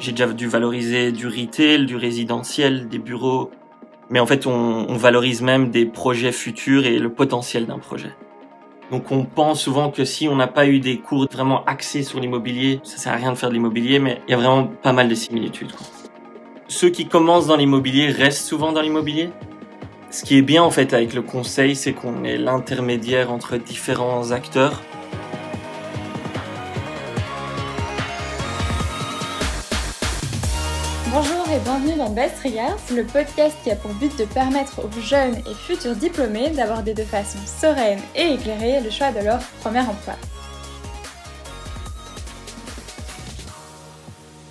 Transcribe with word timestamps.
j'ai 0.00 0.12
déjà 0.12 0.26
dû 0.26 0.48
valoriser 0.48 1.12
du 1.12 1.26
retail, 1.26 1.86
du 1.86 1.96
résidentiel, 1.96 2.88
des 2.88 2.98
bureaux. 2.98 3.50
Mais 4.08 4.18
en 4.18 4.26
fait, 4.26 4.46
on, 4.46 4.96
valorise 4.96 5.42
même 5.42 5.70
des 5.70 5.86
projets 5.86 6.32
futurs 6.32 6.86
et 6.86 6.98
le 6.98 7.12
potentiel 7.12 7.66
d'un 7.66 7.78
projet. 7.78 8.10
Donc 8.90 9.12
on 9.12 9.24
pense 9.24 9.62
souvent 9.62 9.90
que 9.90 10.04
si 10.04 10.28
on 10.28 10.34
n'a 10.34 10.48
pas 10.48 10.66
eu 10.66 10.80
des 10.80 10.98
cours 10.98 11.28
vraiment 11.30 11.64
axés 11.64 12.02
sur 12.02 12.18
l'immobilier, 12.18 12.80
ça 12.82 12.96
sert 12.96 13.12
à 13.12 13.16
rien 13.16 13.30
de 13.30 13.36
faire 13.36 13.50
de 13.50 13.54
l'immobilier, 13.54 14.00
mais 14.00 14.20
il 14.26 14.32
y 14.32 14.34
a 14.34 14.36
vraiment 14.36 14.66
pas 14.66 14.92
mal 14.92 15.08
de 15.08 15.14
similitudes. 15.14 15.70
Ceux 16.66 16.88
qui 16.88 17.06
commencent 17.06 17.46
dans 17.46 17.56
l'immobilier 17.56 18.08
restent 18.08 18.46
souvent 18.46 18.72
dans 18.72 18.80
l'immobilier. 18.80 19.30
Ce 20.10 20.24
qui 20.24 20.38
est 20.38 20.42
bien 20.42 20.64
en 20.64 20.70
fait 20.70 20.92
avec 20.92 21.14
le 21.14 21.22
conseil, 21.22 21.76
c'est 21.76 21.92
qu'on 21.92 22.24
est 22.24 22.36
l'intermédiaire 22.36 23.30
entre 23.30 23.58
différents 23.58 24.32
acteurs 24.32 24.82
et 31.52 31.58
bienvenue 31.64 31.96
dans 31.96 32.10
Best 32.10 32.40
Regards, 32.44 32.78
le 32.94 33.04
podcast 33.04 33.56
qui 33.64 33.72
a 33.72 33.76
pour 33.76 33.92
but 33.94 34.16
de 34.16 34.24
permettre 34.24 34.84
aux 34.84 35.00
jeunes 35.00 35.34
et 35.34 35.54
futurs 35.54 35.96
diplômés 35.96 36.50
d'aborder 36.50 36.94
de 36.94 37.02
façon 37.02 37.38
sereine 37.44 37.98
et 38.14 38.34
éclairée 38.34 38.80
le 38.80 38.88
choix 38.88 39.10
de 39.10 39.18
leur 39.18 39.40
premier 39.60 39.80
emploi. 39.80 40.14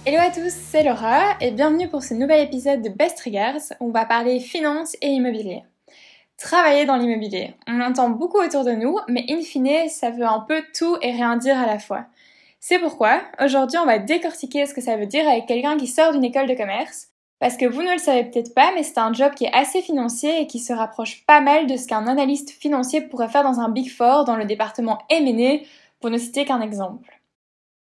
Hello 0.06 0.18
à 0.20 0.30
tous, 0.30 0.52
c'est 0.52 0.84
Laura 0.84 1.38
et 1.40 1.52
bienvenue 1.52 1.88
pour 1.88 2.04
ce 2.04 2.14
nouvel 2.14 2.42
épisode 2.42 2.82
de 2.82 2.90
Best 2.90 3.22
Regards 3.22 3.78
où 3.80 3.88
on 3.88 3.92
va 3.92 4.04
parler 4.04 4.42
finance 4.42 4.98
et 5.02 5.08
immobilier. 5.08 5.64
Travailler 6.36 6.86
dans 6.86 6.98
l'immobilier. 6.98 7.56
On 7.68 7.80
entend 7.80 8.10
beaucoup 8.10 8.42
autour 8.42 8.66
de 8.66 8.72
nous, 8.72 8.98
mais 9.08 9.24
in 9.30 9.40
fine, 9.40 9.88
ça 9.88 10.10
veut 10.10 10.26
un 10.26 10.42
peu 10.42 10.64
tout 10.78 10.98
et 11.02 11.12
rien 11.12 11.38
dire 11.38 11.58
à 11.58 11.66
la 11.66 11.80
fois. 11.80 12.08
C'est 12.60 12.80
pourquoi, 12.80 13.22
aujourd'hui, 13.44 13.78
on 13.78 13.86
va 13.86 14.00
décortiquer 14.00 14.66
ce 14.66 14.74
que 14.74 14.82
ça 14.82 14.98
veut 14.98 15.06
dire 15.06 15.28
avec 15.28 15.46
quelqu'un 15.46 15.78
qui 15.78 15.88
sort 15.88 16.12
d'une 16.12 16.26
école 16.26 16.48
de 16.48 16.56
commerce. 16.56 17.08
Parce 17.40 17.56
que 17.56 17.66
vous 17.66 17.82
ne 17.82 17.94
le 17.94 18.00
savez 18.00 18.26
peut-être 18.26 18.54
pas, 18.54 18.74
mais 18.76 18.84
c'est 18.84 18.98
un 18.98 19.14
job 19.14 19.34
qui 19.34 19.46
est 19.46 19.54
assez 19.54 19.82
financier 19.82 20.42
et 20.42 20.48
qui 20.48 20.60
se 20.60 20.74
rapproche 20.74 21.26
pas 21.26 21.40
mal 21.40 21.68
de 21.68 21.78
ce 21.78 21.88
qu'un 21.88 22.06
analyste 22.06 22.50
financier 22.50 23.00
pourrait 23.00 23.30
faire 23.30 23.44
dans 23.44 23.62
un 23.62 23.70
Big 23.70 23.90
Four 23.90 24.26
dans 24.26 24.36
le 24.36 24.44
département 24.44 25.00
M&A, 25.10 25.66
pour 26.02 26.10
ne 26.10 26.18
citer 26.18 26.44
qu'un 26.46 26.62
exemple. 26.62 27.19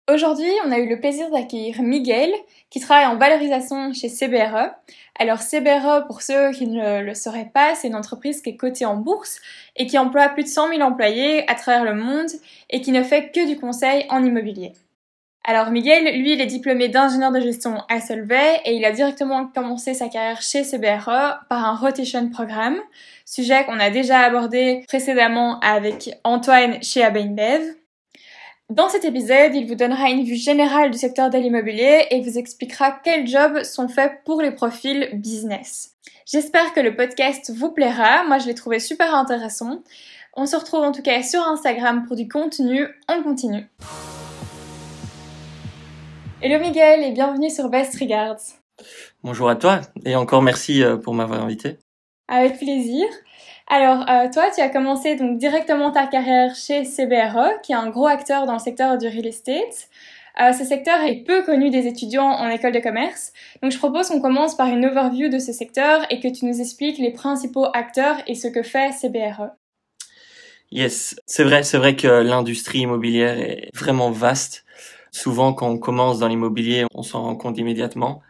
Aujourd'hui, 0.10 0.50
on 0.66 0.72
a 0.72 0.80
eu 0.80 0.88
le 0.88 1.02
plaisir 1.02 1.30
d'accueillir 1.32 1.82
Miguel, 1.82 2.32
qui 2.70 2.80
travaille 2.80 3.08
en 3.08 3.18
valorisation 3.18 3.92
chez 3.92 4.08
CBRE. 4.08 4.72
Alors 5.20 5.40
CBRE, 5.40 6.08
pour 6.08 6.22
ceux 6.22 6.52
qui 6.52 6.66
ne 6.66 7.02
le 7.02 7.14
sauraient 7.14 7.52
pas, 7.54 7.76
c'est 7.76 7.90
une 7.90 7.96
entreprise 7.96 8.42
qui 8.42 8.52
est 8.52 8.56
cotée 8.56 8.86
en 8.86 8.96
bourse 8.96 9.42
et 9.76 9.86
qui 9.86 9.98
emploie 9.98 10.30
plus 10.30 10.44
de 10.44 10.48
100 10.48 10.70
000 10.70 10.82
employés 10.82 11.44
à 11.52 11.56
travers 11.56 11.84
le 11.84 11.94
monde 11.94 12.30
et 12.70 12.80
qui 12.80 12.94
ne 12.94 13.04
fait 13.04 13.32
que 13.34 13.46
du 13.46 13.60
conseil 13.60 14.06
en 14.10 14.24
immobilier. 14.24 14.72
Alors 15.44 15.72
Miguel, 15.72 16.22
lui, 16.22 16.34
il 16.34 16.42
est 16.42 16.46
diplômé 16.46 16.88
d'ingénieur 16.88 17.34
de 17.34 17.42
gestion 17.42 17.84
à 17.90 18.00
Solvay 18.00 18.62
et 18.64 18.76
il 18.76 18.86
a 18.86 18.94
directement 18.94 19.46
commencé 19.48 19.94
sa 19.94 20.08
carrière 20.08 20.42
chez 20.42 20.64
CBRE 20.64 21.44
par 21.50 21.66
un 21.66 21.76
rotation 21.76 22.30
programme, 22.30 22.80
sujet 23.26 23.66
qu'on 23.66 23.80
a 23.80 23.90
déjà 23.90 24.20
abordé 24.20 24.86
précédemment 24.88 25.60
avec 25.60 26.18
Antoine 26.24 26.82
chez 26.82 27.04
Abainbev. 27.04 27.77
Dans 28.70 28.90
cet 28.90 29.06
épisode, 29.06 29.56
il 29.56 29.66
vous 29.66 29.76
donnera 29.76 30.10
une 30.10 30.26
vue 30.26 30.36
générale 30.36 30.92
du 30.92 30.98
secteur 30.98 31.30
de 31.30 31.38
l'immobilier 31.38 32.06
et 32.12 32.20
vous 32.20 32.38
expliquera 32.38 32.92
quels 32.92 33.26
jobs 33.26 33.64
sont 33.64 33.88
faits 33.88 34.26
pour 34.26 34.42
les 34.42 34.52
profils 34.52 35.10
business. 35.14 35.96
J'espère 36.26 36.74
que 36.74 36.82
le 36.82 36.94
podcast 36.94 37.50
vous 37.56 37.72
plaira. 37.72 38.26
Moi, 38.26 38.40
je 38.40 38.48
l'ai 38.48 38.56
trouvé 38.56 38.80
super 38.80 39.16
intéressant. 39.16 39.84
On 40.36 40.46
se 40.46 40.58
retrouve 40.58 40.82
en 40.82 40.92
tout 40.92 41.02
cas 41.02 41.24
sur 41.24 41.40
Instagram 41.48 42.04
pour 42.08 42.18
du 42.18 42.28
contenu 42.28 42.88
en 43.08 43.24
continu. 43.24 43.70
Hello 46.42 46.60
Miguel 46.60 47.06
et 47.06 47.12
bienvenue 47.12 47.50
sur 47.50 47.70
Best 47.70 47.98
Regards. 47.98 48.42
Bonjour 49.24 49.48
à 49.48 49.56
toi 49.56 49.80
et 50.04 50.18
encore 50.18 50.42
merci 50.42 50.84
euh, 50.84 50.98
pour 50.98 51.14
m'avoir 51.14 51.42
invité. 51.42 51.78
Avec 52.28 52.58
plaisir. 52.58 53.06
Alors, 53.70 54.06
euh, 54.10 54.30
toi, 54.34 54.50
tu 54.54 54.62
as 54.62 54.70
commencé 54.70 55.16
donc 55.16 55.38
directement 55.38 55.92
ta 55.92 56.08
carrière 56.08 56.56
chez 56.56 56.86
CBRE, 56.86 57.62
qui 57.62 57.74
est 57.74 57.76
un 57.76 57.90
gros 57.90 58.08
acteur 58.08 58.46
dans 58.46 58.54
le 58.54 58.60
secteur 58.60 58.98
du 58.98 59.08
real 59.08 59.28
estate. 59.28 59.90
Euh, 60.40 60.54
ce 60.54 60.64
secteur 60.64 61.02
est 61.02 61.24
peu 61.26 61.44
connu 61.44 61.70
des 61.70 61.88
étudiants 61.88 62.30
en 62.30 62.48
école 62.48 62.72
de 62.72 62.80
commerce, 62.80 63.34
donc 63.64 63.72
je 63.72 63.78
propose 63.80 64.08
qu'on 64.08 64.22
commence 64.22 64.56
par 64.56 64.68
une 64.68 64.86
overview 64.86 65.30
de 65.30 65.40
ce 65.40 65.52
secteur 65.52 66.06
et 66.12 66.20
que 66.20 66.28
tu 66.28 66.46
nous 66.46 66.62
expliques 66.62 67.00
les 67.00 67.12
principaux 67.12 67.66
acteurs 67.74 68.18
et 68.28 68.36
ce 68.36 68.48
que 68.48 68.62
fait 68.62 68.92
CBRE. 68.94 69.50
Yes, 70.72 71.20
c'est 71.26 71.44
vrai, 71.44 71.64
c'est 71.64 71.78
vrai 71.78 71.96
que 71.96 72.08
l'industrie 72.08 72.80
immobilière 72.80 73.40
est 73.40 73.70
vraiment 73.74 74.12
vaste. 74.12 74.64
Souvent, 75.12 75.54
quand 75.54 75.70
on 75.70 75.78
commence 75.80 76.20
dans 76.20 76.28
l'immobilier, 76.28 76.86
on 76.94 77.02
s'en 77.02 77.24
rend 77.24 77.36
compte 77.36 77.58
immédiatement. 77.58 78.22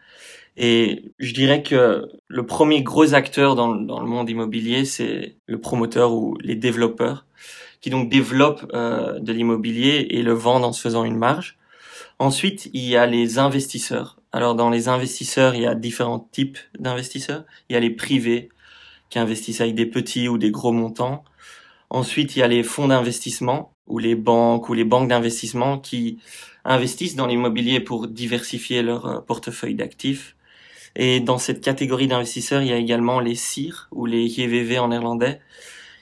Et 0.60 1.12
je 1.20 1.32
dirais 1.32 1.62
que 1.62 2.08
le 2.26 2.44
premier 2.44 2.82
gros 2.82 3.14
acteur 3.14 3.54
dans, 3.54 3.76
dans 3.76 4.00
le 4.00 4.08
monde 4.08 4.28
immobilier, 4.28 4.84
c'est 4.84 5.36
le 5.46 5.60
promoteur 5.60 6.12
ou 6.12 6.36
les 6.40 6.56
développeurs, 6.56 7.26
qui 7.80 7.90
donc 7.90 8.10
développent 8.10 8.68
euh, 8.74 9.20
de 9.20 9.32
l'immobilier 9.32 10.08
et 10.10 10.22
le 10.22 10.32
vendent 10.32 10.64
en 10.64 10.72
se 10.72 10.80
faisant 10.80 11.04
une 11.04 11.16
marge. 11.16 11.58
Ensuite, 12.18 12.70
il 12.72 12.82
y 12.82 12.96
a 12.96 13.06
les 13.06 13.38
investisseurs. 13.38 14.18
Alors 14.32 14.56
dans 14.56 14.68
les 14.68 14.88
investisseurs, 14.88 15.54
il 15.54 15.62
y 15.62 15.66
a 15.66 15.76
différents 15.76 16.28
types 16.32 16.58
d'investisseurs. 16.76 17.44
Il 17.68 17.74
y 17.74 17.76
a 17.76 17.80
les 17.80 17.90
privés 17.90 18.48
qui 19.10 19.20
investissent 19.20 19.60
avec 19.60 19.76
des 19.76 19.86
petits 19.86 20.28
ou 20.28 20.38
des 20.38 20.50
gros 20.50 20.72
montants. 20.72 21.22
Ensuite, 21.88 22.34
il 22.34 22.40
y 22.40 22.42
a 22.42 22.48
les 22.48 22.64
fonds 22.64 22.88
d'investissement 22.88 23.72
ou 23.86 24.00
les 24.00 24.16
banques 24.16 24.68
ou 24.68 24.74
les 24.74 24.84
banques 24.84 25.08
d'investissement 25.08 25.78
qui 25.78 26.18
investissent 26.64 27.14
dans 27.14 27.28
l'immobilier 27.28 27.78
pour 27.78 28.08
diversifier 28.08 28.82
leur 28.82 29.06
euh, 29.06 29.20
portefeuille 29.20 29.76
d'actifs. 29.76 30.34
Et 30.96 31.20
dans 31.20 31.38
cette 31.38 31.60
catégorie 31.60 32.08
d'investisseurs, 32.08 32.62
il 32.62 32.68
y 32.68 32.72
a 32.72 32.76
également 32.76 33.20
les 33.20 33.34
CIR 33.34 33.88
ou 33.92 34.06
les 34.06 34.28
JVV 34.28 34.78
en 34.78 34.88
néerlandais, 34.88 35.40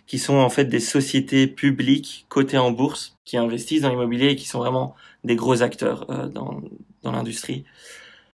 qui 0.07 0.19
sont 0.19 0.37
en 0.37 0.49
fait 0.49 0.65
des 0.65 0.81
sociétés 0.81 1.47
publiques 1.47 2.27
cotées 2.29 2.59
en 2.59 2.71
bourse 2.71 3.17
qui 3.25 3.37
investissent 3.37 3.83
dans 3.83 3.91
l'immobilier 3.91 4.29
et 4.29 4.37
qui 4.37 4.47
sont 4.47 4.59
vraiment 4.59 4.95
des 5.25 5.37
gros 5.37 5.63
acteurs 5.63 6.07
euh, 6.11 6.29
dans, 6.29 6.63
dans 7.03 7.13
l'industrie. 7.13 7.65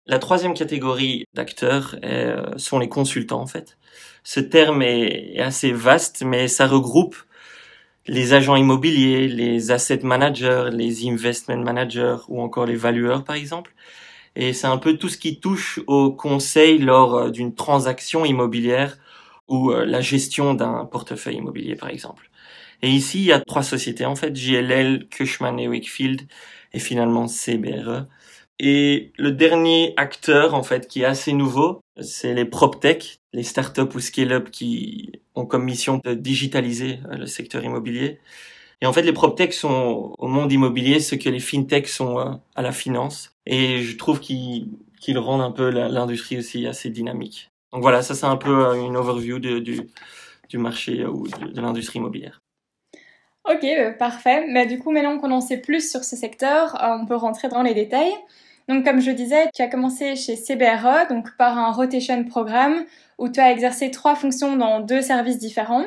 La 0.07 0.21
troisième 0.21 0.55
catégorie 0.55 1.25
d'acteurs 1.35 1.97
euh, 2.05 2.57
sont 2.57 2.79
les 2.79 2.89
consultants 2.89 3.41
en 3.41 3.47
fait. 3.47 3.77
Ce 4.23 4.39
terme 4.39 4.83
est, 4.83 5.35
est 5.35 5.41
assez 5.41 5.73
vaste, 5.73 6.23
mais 6.25 6.47
ça 6.47 6.69
regroupe 6.69 7.17
les 8.07 8.33
agents 8.33 8.55
immobiliers, 8.55 9.27
les 9.27 9.73
asset 9.73 10.01
managers, 10.05 10.69
les 10.73 11.09
investment 11.09 11.57
managers 11.57 12.19
ou 12.29 12.41
encore 12.41 12.67
les 12.67 12.77
valueurs 12.77 13.25
par 13.25 13.35
exemple 13.35 13.75
et 14.37 14.53
c'est 14.53 14.67
un 14.67 14.79
peu 14.79 14.97
tout 14.99 15.09
ce 15.09 15.19
qui 15.19 15.41
touche 15.41 15.81
au 15.87 16.13
conseil 16.13 16.79
lors 16.79 17.15
euh, 17.15 17.31
d'une 17.31 17.55
transaction 17.55 18.25
immobilière 18.25 18.99
ou 19.49 19.71
euh, 19.73 19.85
la 19.85 20.01
gestion 20.01 20.55
d'un 20.55 20.85
portefeuille 20.85 21.37
immobilier 21.37 21.77
par 21.77 21.89
exemple. 21.89 22.31
Et 22.83 22.91
ici, 22.91 23.21
il 23.21 23.25
y 23.25 23.33
a 23.33 23.41
trois 23.41 23.63
sociétés 23.63 24.05
en 24.05 24.17
fait, 24.17 24.37
JLL, 24.37 25.09
Cushman 25.09 25.59
et 25.59 25.69
Wakefield 25.69 26.23
et 26.73 26.79
finalement 26.79 27.27
CBRE. 27.29 28.07
Et 28.59 29.13
le 29.19 29.33
dernier 29.33 29.95
acteur 29.97 30.55
en 30.55 30.63
fait 30.63 30.87
qui 30.89 31.03
est 31.03 31.05
assez 31.07 31.33
nouveau, 31.33 31.81
c'est 32.01 32.35
les 32.35 32.45
PropTech, 32.45 33.19
les 33.33 33.43
startups 33.43 33.95
ou 33.95 34.01
scale-up 34.01 34.51
qui 34.51 35.13
ont 35.35 35.47
comme 35.47 35.65
mission 35.65 36.01
de 36.05 36.15
digitaliser 36.15 37.01
euh, 37.11 37.17
le 37.17 37.27
secteur 37.27 37.65
immobilier. 37.65 38.21
Et 38.83 38.87
en 38.87 38.93
fait, 38.93 39.03
les 39.03 39.13
PropTech 39.13 39.55
sont 39.55 40.15
au 40.19 40.29
monde 40.29 40.53
immobilier 40.53 41.01
ce 41.01 41.15
que 41.15 41.29
les 41.29 41.41
FinTech 41.41 41.89
sont 41.89 42.41
à 42.55 42.63
la 42.63 42.73
finance. 42.73 43.37
Et 43.47 43.83
je 43.83 43.97
trouve 43.97 44.21
qu'ils 44.21 44.69
rendent 45.17 45.41
un 45.41 45.53
peu 45.53 45.71
l'industrie 45.71 46.39
aussi 46.39 46.67
assez 46.67 46.91
dynamique. 46.91 47.51
Donc 47.73 47.83
voilà, 47.83 48.03
ça 48.03 48.15
c'est 48.15 48.27
un 48.27 48.37
peu 48.37 48.67
euh, 48.67 48.87
une 48.87 48.97
overview 48.97 49.39
du, 49.39 49.89
marché 50.55 51.01
euh, 51.01 51.11
ou 51.11 51.29
de, 51.29 51.61
l'industrie 51.61 51.99
immobilière. 51.99 52.41
Ok, 53.49 53.65
euh, 53.65 53.93
parfait. 53.93 54.47
Mais 54.49 54.67
du 54.67 54.79
coup, 54.79 54.91
maintenant 54.91 55.19
qu'on 55.19 55.31
en 55.31 55.41
sait 55.41 55.59
plus 55.59 55.91
sur 55.91 56.03
ce 56.03 56.17
secteur, 56.17 56.77
on 56.81 57.07
peut 57.07 57.17
rentrer 57.17 57.49
dans 57.49 57.63
les 57.63 57.75
détails. 57.75 58.15
Donc, 58.69 58.85
comme 58.85 59.01
je 59.01 59.11
disais, 59.13 59.49
tu 59.55 59.63
as 59.63 59.69
commencé 59.69 60.17
chez 60.17 60.35
CBRE, 60.35 61.09
donc 61.09 61.37
par 61.37 61.57
un 61.57 61.71
rotation 61.71 62.25
programme, 62.25 62.85
où 63.19 63.29
tu 63.29 63.39
as 63.39 63.53
exercé 63.53 63.91
trois 63.91 64.17
fonctions 64.17 64.57
dans 64.57 64.81
deux 64.81 65.03
services 65.03 65.39
différents. 65.39 65.85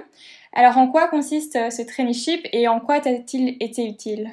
Alors, 0.53 0.77
en 0.77 0.87
quoi 0.87 1.07
consiste 1.07 1.53
ce 1.71 1.81
traineeship 1.81 2.47
et 2.51 2.67
en 2.67 2.79
quoi 2.79 2.99
t'a-t-il 2.99 3.55
été 3.59 3.85
utile? 3.85 4.29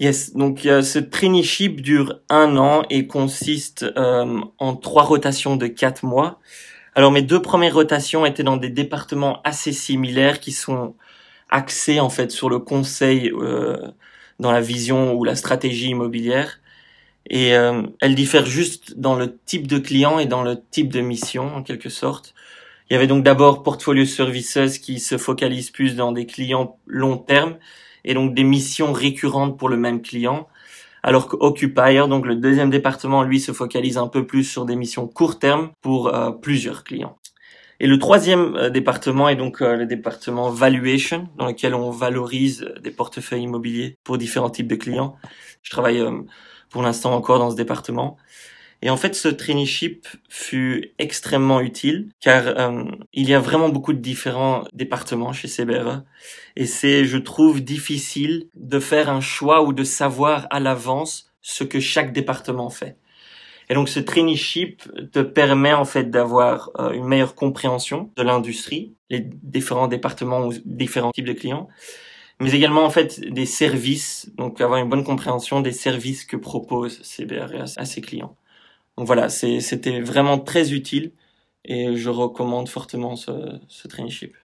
Yes, 0.00 0.34
donc 0.34 0.66
euh, 0.66 0.82
ce 0.82 0.98
traineeship 0.98 1.80
dure 1.80 2.20
un 2.28 2.56
an 2.56 2.82
et 2.90 3.06
consiste 3.06 3.84
euh, 3.96 4.40
en 4.58 4.74
trois 4.74 5.04
rotations 5.04 5.56
de 5.56 5.68
quatre 5.68 6.04
mois. 6.04 6.40
Alors 6.94 7.12
mes 7.12 7.22
deux 7.22 7.40
premières 7.40 7.74
rotations 7.74 8.26
étaient 8.26 8.42
dans 8.42 8.56
des 8.56 8.68
départements 8.68 9.40
assez 9.44 9.72
similaires 9.72 10.40
qui 10.40 10.50
sont 10.52 10.94
axés 11.48 12.00
en 12.00 12.10
fait 12.10 12.30
sur 12.32 12.50
le 12.50 12.58
conseil 12.58 13.30
euh, 13.30 13.76
dans 14.40 14.50
la 14.50 14.60
vision 14.60 15.14
ou 15.14 15.24
la 15.24 15.36
stratégie 15.36 15.90
immobilière. 15.90 16.58
Et 17.30 17.54
euh, 17.54 17.82
elles 18.00 18.16
diffèrent 18.16 18.46
juste 18.46 18.98
dans 18.98 19.14
le 19.14 19.38
type 19.46 19.66
de 19.68 19.78
client 19.78 20.18
et 20.18 20.26
dans 20.26 20.42
le 20.42 20.60
type 20.70 20.88
de 20.92 21.00
mission 21.00 21.54
en 21.54 21.62
quelque 21.62 21.88
sorte. 21.88 22.34
Il 22.92 22.96
y 22.96 22.98
avait 22.98 23.06
donc 23.06 23.24
d'abord 23.24 23.62
Portfolio 23.62 24.04
Services 24.04 24.78
qui 24.78 25.00
se 25.00 25.16
focalise 25.16 25.70
plus 25.70 25.96
dans 25.96 26.12
des 26.12 26.26
clients 26.26 26.78
long 26.86 27.16
terme 27.16 27.56
et 28.04 28.12
donc 28.12 28.34
des 28.34 28.44
missions 28.44 28.92
récurrentes 28.92 29.58
pour 29.58 29.70
le 29.70 29.78
même 29.78 30.02
client, 30.02 30.46
alors 31.02 31.26
qu'Occupier, 31.26 32.04
donc 32.06 32.26
le 32.26 32.36
deuxième 32.36 32.68
département, 32.68 33.22
lui, 33.22 33.40
se 33.40 33.52
focalise 33.52 33.96
un 33.96 34.08
peu 34.08 34.26
plus 34.26 34.44
sur 34.44 34.66
des 34.66 34.76
missions 34.76 35.08
court 35.08 35.38
terme 35.38 35.70
pour 35.80 36.14
euh, 36.14 36.32
plusieurs 36.32 36.84
clients. 36.84 37.16
Et 37.80 37.86
le 37.86 37.98
troisième 37.98 38.56
euh, 38.56 38.68
département 38.68 39.30
est 39.30 39.36
donc 39.36 39.62
euh, 39.62 39.74
le 39.74 39.86
département 39.86 40.50
valuation, 40.50 41.30
dans 41.38 41.46
lequel 41.46 41.74
on 41.74 41.90
valorise 41.90 42.74
des 42.82 42.90
portefeuilles 42.90 43.44
immobiliers 43.44 43.96
pour 44.04 44.18
différents 44.18 44.50
types 44.50 44.68
de 44.68 44.76
clients. 44.76 45.16
Je 45.62 45.70
travaille 45.70 46.04
pour 46.68 46.82
l'instant 46.82 47.14
encore 47.14 47.38
dans 47.38 47.50
ce 47.50 47.56
département. 47.56 48.18
Et 48.82 48.90
en 48.90 48.96
fait, 48.96 49.14
ce 49.14 49.28
traineeship 49.28 50.08
fut 50.28 50.92
extrêmement 50.98 51.60
utile 51.60 52.08
car 52.20 52.46
euh, 52.46 52.84
il 53.12 53.28
y 53.28 53.34
a 53.34 53.38
vraiment 53.38 53.68
beaucoup 53.68 53.92
de 53.92 54.00
différents 54.00 54.64
départements 54.72 55.32
chez 55.32 55.46
CBRE 55.46 56.02
et 56.56 56.66
c'est, 56.66 57.04
je 57.04 57.18
trouve, 57.18 57.62
difficile 57.62 58.48
de 58.54 58.80
faire 58.80 59.08
un 59.08 59.20
choix 59.20 59.62
ou 59.62 59.72
de 59.72 59.84
savoir 59.84 60.48
à 60.50 60.58
l'avance 60.58 61.32
ce 61.42 61.62
que 61.62 61.78
chaque 61.78 62.12
département 62.12 62.70
fait. 62.70 62.96
Et 63.70 63.74
donc, 63.74 63.88
ce 63.88 64.00
traineeship 64.00 64.82
te 65.12 65.20
permet 65.20 65.72
en 65.72 65.84
fait 65.84 66.10
d'avoir 66.10 66.70
euh, 66.80 66.90
une 66.90 67.06
meilleure 67.06 67.36
compréhension 67.36 68.10
de 68.16 68.22
l'industrie, 68.22 68.94
les 69.10 69.20
différents 69.20 69.86
départements 69.86 70.46
ou 70.46 70.52
différents 70.64 71.12
types 71.12 71.26
de 71.26 71.32
clients, 71.32 71.68
mais 72.40 72.52
également 72.52 72.84
en 72.84 72.90
fait 72.90 73.20
des 73.20 73.46
services, 73.46 74.30
donc 74.36 74.60
avoir 74.60 74.80
une 74.80 74.88
bonne 74.88 75.04
compréhension 75.04 75.60
des 75.60 75.70
services 75.70 76.24
que 76.24 76.36
propose 76.36 77.00
CBRE 77.02 77.62
à 77.76 77.84
ses 77.84 78.00
clients. 78.00 78.36
Donc 79.02 79.08
voilà, 79.08 79.28
c'était 79.30 80.00
vraiment 80.00 80.38
très 80.38 80.72
utile 80.72 81.10
et 81.64 81.96
je 81.96 82.08
recommande 82.08 82.68
fortement 82.68 83.16
ce, 83.16 83.32
ce 83.66 83.88
traineeship. 83.88 84.36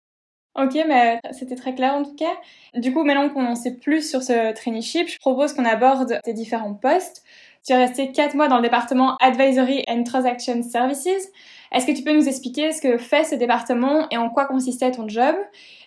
Ok, 0.59 0.73
mais 0.89 1.21
c'était 1.33 1.57
très 1.57 1.75
clair 1.75 1.93
en 1.93 2.05
tout 2.05 2.15
cas. 2.15 2.33
Du 2.75 2.91
coup, 2.95 3.05
maintenant 3.05 3.29
qu'on 3.29 3.45
en 3.45 3.55
sait 3.55 3.75
plus 3.75 4.09
sur 4.09 4.23
ce 4.23 4.55
traineeship, 4.55 5.09
je 5.09 5.19
propose 5.19 5.53
qu'on 5.53 5.67
aborde 5.67 6.19
tes 6.25 6.33
différents 6.33 6.73
postes. 6.73 7.23
Tu 7.67 7.75
es 7.75 7.77
resté 7.77 8.13
4 8.13 8.35
mois 8.35 8.49
dans 8.49 8.57
le 8.57 8.63
département 8.63 9.19
Advisory 9.21 9.85
and 9.89 10.05
Transaction 10.05 10.63
Services. 10.63 11.29
Est-ce 11.71 11.87
que 11.87 11.93
tu 11.93 12.03
peux 12.03 12.15
nous 12.15 12.27
expliquer 12.27 12.73
ce 12.73 12.81
que 12.81 12.97
fait 12.97 13.25
ce 13.25 13.35
département 13.35 14.09
et 14.11 14.17
en 14.17 14.31
quoi 14.31 14.47
consistait 14.47 14.91
ton 14.91 15.07
job? 15.07 15.37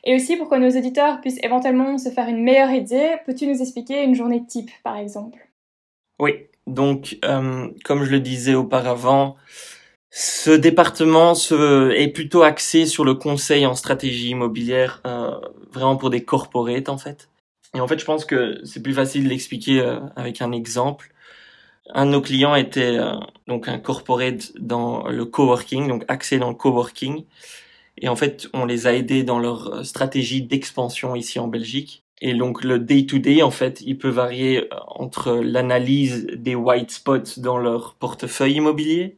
Et 0.03 0.13
aussi 0.13 0.37
pour 0.37 0.47
que 0.47 0.57
nos 0.57 0.69
auditeurs 0.77 1.21
puissent 1.21 1.39
éventuellement 1.41 1.97
se 1.97 2.09
faire 2.09 2.27
une 2.27 2.43
meilleure 2.43 2.69
idée, 2.69 3.15
peux-tu 3.25 3.47
nous 3.47 3.63
expliquer 3.63 4.03
une 4.03 4.13
journée 4.13 4.45
type 4.45 4.69
par 4.83 4.95
exemple? 4.95 5.49
Oui, 6.19 6.49
donc, 6.73 7.17
euh, 7.25 7.69
comme 7.83 8.03
je 8.03 8.11
le 8.11 8.19
disais 8.19 8.55
auparavant, 8.55 9.35
ce 10.11 10.51
département 10.51 11.35
se, 11.35 11.91
est 11.91 12.07
plutôt 12.09 12.43
axé 12.43 12.85
sur 12.85 13.05
le 13.05 13.13
conseil 13.15 13.65
en 13.65 13.75
stratégie 13.75 14.29
immobilière, 14.29 15.01
euh, 15.05 15.31
vraiment 15.71 15.97
pour 15.97 16.09
des 16.09 16.23
corporates 16.23 16.89
en 16.89 16.97
fait. 16.97 17.29
Et 17.75 17.79
en 17.79 17.87
fait, 17.87 17.99
je 17.99 18.05
pense 18.05 18.25
que 18.25 18.59
c'est 18.63 18.81
plus 18.81 18.93
facile 18.93 19.25
de 19.25 19.29
l'expliquer 19.29 19.81
euh, 19.81 19.99
avec 20.15 20.41
un 20.41 20.51
exemple. 20.51 21.13
Un 21.93 22.05
de 22.05 22.11
nos 22.11 22.21
clients 22.21 22.55
était 22.55 22.99
donc 23.47 23.67
un 23.67 23.79
corporate 23.79 24.51
dans 24.59 25.07
le 25.07 25.25
coworking, 25.25 25.87
donc 25.87 26.05
axé 26.07 26.37
dans 26.37 26.49
le 26.49 26.55
coworking. 26.55 27.25
Et 27.97 28.09
en 28.09 28.15
fait, 28.15 28.47
on 28.53 28.65
les 28.65 28.85
a 28.85 28.93
aidés 28.93 29.23
dans 29.23 29.39
leur 29.39 29.83
stratégie 29.83 30.43
d'expansion 30.43 31.15
ici 31.15 31.39
en 31.39 31.47
Belgique. 31.47 32.03
Et 32.21 32.33
donc 32.33 32.63
le 32.63 32.79
day-to-day, 32.79 33.41
en 33.41 33.51
fait, 33.51 33.81
il 33.81 33.97
peut 33.97 34.09
varier 34.09 34.65
euh, 34.65 34.77
entre 34.87 35.33
l'analyse 35.33 36.27
des 36.35 36.55
white 36.55 36.91
spots 36.91 37.37
dans 37.37 37.57
leur 37.57 37.95
portefeuille 37.95 38.55
immobilier 38.55 39.17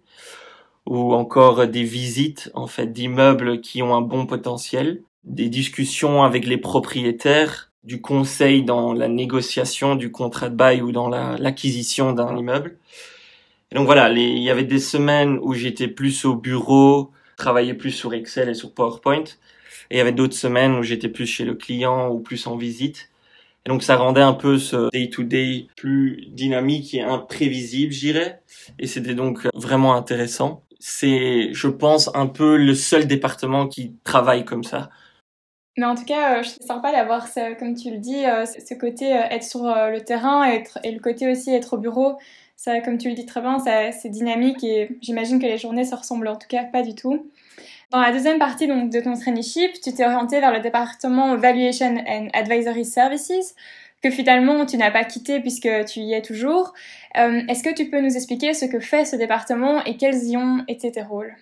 ou 0.85 1.13
encore 1.13 1.67
des 1.67 1.83
visites 1.83 2.51
en 2.53 2.67
fait 2.67 2.87
d'immeubles 2.87 3.61
qui 3.61 3.81
ont 3.83 3.95
un 3.95 4.01
bon 4.01 4.25
potentiel, 4.25 5.03
des 5.23 5.49
discussions 5.49 6.23
avec 6.23 6.45
les 6.45 6.57
propriétaires, 6.57 7.71
du 7.83 8.01
conseil 8.01 8.63
dans 8.63 8.93
la 8.93 9.07
négociation 9.07 9.95
du 9.95 10.11
contrat 10.11 10.49
de 10.49 10.55
bail 10.55 10.81
ou 10.81 10.91
dans 10.91 11.09
l'acquisition 11.09 12.13
d'un 12.13 12.37
immeuble. 12.37 12.77
Et 13.71 13.75
donc 13.75 13.85
voilà, 13.85 14.11
il 14.11 14.39
y 14.39 14.49
avait 14.49 14.63
des 14.63 14.79
semaines 14.79 15.39
où 15.41 15.53
j'étais 15.53 15.87
plus 15.87 16.25
au 16.25 16.35
bureau, 16.35 17.11
travaillais 17.37 17.73
plus 17.73 17.91
sur 17.91 18.13
Excel 18.13 18.49
et 18.49 18.53
sur 18.53 18.73
PowerPoint, 18.73 19.23
et 19.89 19.95
il 19.95 19.97
y 19.97 20.01
avait 20.01 20.11
d'autres 20.11 20.35
semaines 20.35 20.75
où 20.75 20.83
j'étais 20.83 21.09
plus 21.09 21.25
chez 21.25 21.45
le 21.45 21.55
client 21.55 22.09
ou 22.09 22.19
plus 22.19 22.47
en 22.47 22.55
visite. 22.55 23.09
Et 23.65 23.69
donc 23.69 23.83
ça 23.83 23.95
rendait 23.95 24.21
un 24.21 24.33
peu 24.33 24.57
ce 24.57 24.89
day-to-day 24.91 25.67
plus 25.75 26.25
dynamique 26.29 26.93
et 26.93 27.01
imprévisible, 27.01 27.93
je 27.93 27.99
dirais. 27.99 28.41
Et 28.79 28.87
c'était 28.87 29.13
donc 29.13 29.47
vraiment 29.53 29.95
intéressant. 29.95 30.63
C'est, 30.79 31.53
je 31.53 31.67
pense, 31.67 32.09
un 32.15 32.25
peu 32.25 32.57
le 32.57 32.73
seul 32.73 33.05
département 33.05 33.67
qui 33.67 33.93
travaille 34.03 34.45
comme 34.45 34.63
ça. 34.63 34.89
Mais 35.77 35.85
en 35.85 35.95
tout 35.95 36.05
cas, 36.05 36.39
euh, 36.39 36.43
c'est 36.43 36.63
sympa 36.63 36.91
d'avoir, 36.91 37.27
comme 37.57 37.75
tu 37.75 37.91
le 37.91 37.97
dis, 37.97 38.25
euh, 38.25 38.45
ce 38.45 38.73
côté 38.73 39.13
euh, 39.13 39.21
être 39.29 39.43
sur 39.43 39.63
le 39.63 39.99
terrain 39.99 40.43
être, 40.43 40.79
et 40.83 40.91
le 40.91 40.99
côté 40.99 41.31
aussi 41.31 41.53
être 41.53 41.73
au 41.73 41.77
bureau. 41.77 42.17
Ça, 42.63 42.79
comme 42.79 42.99
tu 42.99 43.09
le 43.09 43.15
dis 43.15 43.25
très 43.25 43.41
bien, 43.41 43.57
c'est 43.57 44.09
dynamique 44.09 44.63
et 44.63 44.95
j'imagine 45.01 45.39
que 45.39 45.47
les 45.47 45.57
journées 45.57 45.83
se 45.83 45.95
ressemblent 45.95 46.27
en 46.27 46.35
tout 46.35 46.47
cas 46.47 46.63
pas 46.63 46.83
du 46.83 46.93
tout. 46.93 47.31
Dans 47.89 47.99
la 47.99 48.11
deuxième 48.11 48.37
partie 48.37 48.67
donc, 48.67 48.91
de 48.91 48.99
ton 48.99 49.15
traineeship, 49.15 49.81
tu 49.81 49.91
t'es 49.91 50.05
orienté 50.05 50.39
vers 50.39 50.53
le 50.53 50.59
département 50.59 51.35
Valuation 51.37 51.95
and 52.07 52.27
Advisory 52.33 52.85
Services, 52.85 53.55
que 54.03 54.11
finalement 54.11 54.67
tu 54.67 54.77
n'as 54.77 54.91
pas 54.91 55.03
quitté 55.05 55.39
puisque 55.39 55.69
tu 55.85 56.01
y 56.01 56.13
es 56.13 56.21
toujours. 56.21 56.75
Euh, 57.17 57.41
est-ce 57.49 57.63
que 57.63 57.73
tu 57.73 57.89
peux 57.89 57.99
nous 57.99 58.15
expliquer 58.15 58.53
ce 58.53 58.65
que 58.65 58.79
fait 58.79 59.05
ce 59.05 59.15
département 59.15 59.83
et 59.85 59.97
quels 59.97 60.23
y 60.25 60.37
ont 60.37 60.63
été 60.67 60.91
tes 60.91 61.01
rôles? 61.01 61.33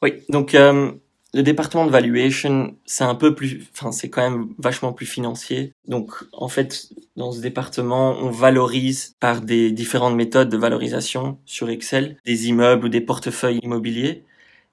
Oui, 0.00 0.22
donc 0.30 0.54
euh, 0.54 0.90
le 1.36 1.42
département 1.42 1.84
de 1.84 1.90
valuation, 1.90 2.76
c'est 2.86 3.04
un 3.04 3.14
peu 3.14 3.34
plus, 3.34 3.68
enfin 3.72 3.92
c'est 3.92 4.08
quand 4.08 4.22
même 4.22 4.54
vachement 4.58 4.94
plus 4.94 5.04
financier. 5.04 5.74
Donc 5.86 6.12
en 6.32 6.48
fait, 6.48 6.88
dans 7.16 7.30
ce 7.30 7.42
département, 7.42 8.16
on 8.18 8.30
valorise 8.30 9.14
par 9.20 9.42
des 9.42 9.70
différentes 9.70 10.16
méthodes 10.16 10.48
de 10.48 10.56
valorisation 10.56 11.38
sur 11.44 11.68
Excel 11.68 12.16
des 12.24 12.48
immeubles 12.48 12.86
ou 12.86 12.88
des 12.88 13.02
portefeuilles 13.02 13.60
immobiliers. 13.62 14.24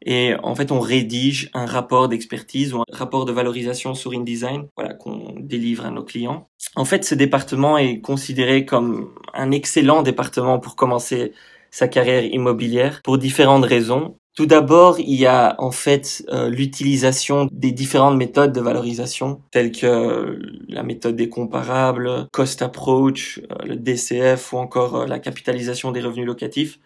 Et 0.05 0.35
en 0.41 0.55
fait, 0.55 0.71
on 0.71 0.79
rédige 0.79 1.49
un 1.53 1.65
rapport 1.65 2.07
d'expertise 2.07 2.73
ou 2.73 2.79
un 2.79 2.85
rapport 2.93 3.25
de 3.25 3.33
valorisation 3.33 3.93
sur 3.93 4.13
InDesign, 4.13 4.67
voilà, 4.77 4.93
qu'on 4.93 5.35
délivre 5.39 5.85
à 5.85 5.91
nos 5.91 6.03
clients. 6.03 6.47
En 6.75 6.85
fait, 6.85 7.03
ce 7.03 7.15
département 7.15 7.77
est 7.77 7.99
considéré 7.99 8.65
comme 8.65 9.13
un 9.33 9.51
excellent 9.51 10.01
département 10.01 10.59
pour 10.59 10.77
commencer 10.77 11.33
sa 11.71 11.89
carrière 11.89 12.23
immobilière 12.23 13.01
pour 13.03 13.17
différentes 13.17 13.65
raisons. 13.65 14.17
Tout 14.35 14.47
d'abord, 14.47 14.99
il 14.99 15.13
y 15.13 15.27
a 15.27 15.55
en 15.59 15.71
fait 15.71 16.25
euh, 16.29 16.49
l'utilisation 16.49 17.47
des 17.51 17.71
différentes 17.71 18.17
méthodes 18.17 18.51
de 18.51 18.61
valorisation, 18.61 19.41
telles 19.51 19.71
que 19.71 20.39
la 20.67 20.81
méthode 20.81 21.15
des 21.15 21.29
comparables, 21.29 22.27
cost 22.31 22.63
approach, 22.63 23.39
euh, 23.39 23.65
le 23.65 23.75
DCF 23.75 24.53
ou 24.53 24.57
encore 24.57 24.95
euh, 24.95 25.05
la 25.05 25.19
capitalisation 25.19 25.91
des 25.91 26.01
revenus 26.01 26.25
locatifs. 26.25 26.79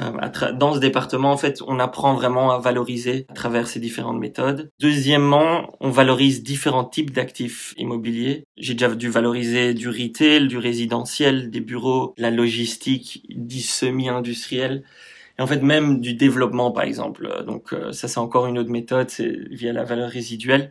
Euh, 0.00 0.52
dans 0.52 0.74
ce 0.74 0.78
département, 0.78 1.32
en 1.32 1.36
fait, 1.36 1.62
on 1.66 1.78
apprend 1.78 2.14
vraiment 2.14 2.52
à 2.52 2.58
valoriser 2.58 3.26
à 3.28 3.34
travers 3.34 3.66
ces 3.66 3.80
différentes 3.80 4.18
méthodes. 4.18 4.70
Deuxièmement, 4.80 5.76
on 5.80 5.90
valorise 5.90 6.42
différents 6.42 6.84
types 6.84 7.12
d'actifs 7.12 7.74
immobiliers. 7.76 8.44
J'ai 8.56 8.74
déjà 8.74 8.94
dû 8.94 9.08
valoriser 9.08 9.74
du 9.74 9.88
retail, 9.88 10.46
du 10.48 10.58
résidentiel, 10.58 11.50
des 11.50 11.60
bureaux, 11.60 12.14
la 12.18 12.30
logistique, 12.30 13.24
du 13.28 13.60
semi-industriel. 13.60 14.84
Et 15.40 15.42
en 15.42 15.46
fait, 15.46 15.62
même 15.62 16.00
du 16.00 16.12
développement, 16.12 16.70
par 16.70 16.84
exemple. 16.84 17.26
Donc, 17.46 17.72
euh, 17.72 17.92
ça, 17.92 18.08
c'est 18.08 18.18
encore 18.18 18.46
une 18.46 18.58
autre 18.58 18.68
méthode, 18.68 19.08
c'est 19.08 19.32
via 19.50 19.72
la 19.72 19.84
valeur 19.84 20.10
résiduelle. 20.10 20.70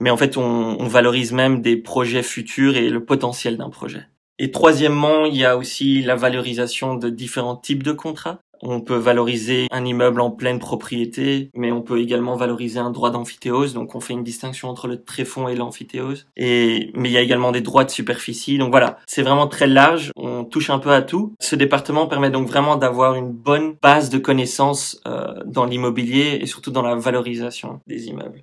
Mais 0.00 0.10
en 0.10 0.16
fait, 0.16 0.36
on, 0.36 0.42
on 0.42 0.88
valorise 0.88 1.30
même 1.30 1.62
des 1.62 1.76
projets 1.76 2.24
futurs 2.24 2.76
et 2.76 2.90
le 2.90 3.04
potentiel 3.04 3.56
d'un 3.56 3.70
projet. 3.70 4.08
Et 4.40 4.50
troisièmement, 4.50 5.24
il 5.24 5.36
y 5.36 5.44
a 5.44 5.56
aussi 5.56 6.02
la 6.02 6.16
valorisation 6.16 6.96
de 6.96 7.10
différents 7.10 7.54
types 7.54 7.84
de 7.84 7.92
contrats. 7.92 8.40
On 8.62 8.80
peut 8.80 8.96
valoriser 8.96 9.66
un 9.70 9.84
immeuble 9.84 10.20
en 10.20 10.30
pleine 10.30 10.58
propriété, 10.58 11.50
mais 11.54 11.72
on 11.72 11.82
peut 11.82 12.00
également 12.00 12.36
valoriser 12.36 12.78
un 12.78 12.90
droit 12.90 13.10
d'amphithéose. 13.10 13.74
Donc 13.74 13.94
on 13.94 14.00
fait 14.00 14.14
une 14.14 14.24
distinction 14.24 14.68
entre 14.68 14.88
le 14.88 15.02
tréfonds 15.02 15.48
et 15.48 15.54
l'amphithéose. 15.54 16.26
Et 16.36 16.90
mais 16.94 17.08
il 17.08 17.12
y 17.12 17.18
a 17.18 17.22
également 17.22 17.52
des 17.52 17.60
droits 17.60 17.84
de 17.84 17.90
superficie. 17.90 18.58
Donc 18.58 18.70
voilà, 18.70 18.98
c'est 19.06 19.22
vraiment 19.22 19.48
très 19.48 19.66
large. 19.66 20.12
On 20.16 20.44
touche 20.44 20.70
un 20.70 20.78
peu 20.78 20.92
à 20.92 21.02
tout. 21.02 21.34
Ce 21.40 21.56
département 21.56 22.06
permet 22.06 22.30
donc 22.30 22.48
vraiment 22.48 22.76
d'avoir 22.76 23.14
une 23.14 23.32
bonne 23.32 23.76
base 23.82 24.10
de 24.10 24.18
connaissances 24.18 25.00
euh, 25.06 25.34
dans 25.44 25.64
l'immobilier 25.64 26.38
et 26.40 26.46
surtout 26.46 26.70
dans 26.70 26.82
la 26.82 26.94
valorisation 26.94 27.80
des 27.86 28.08
immeubles. 28.08 28.42